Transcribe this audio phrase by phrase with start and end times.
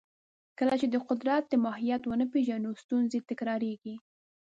[0.57, 3.95] کله چې د قدرت ماهیت ونه پېژنو، ستونزې تکراریږي.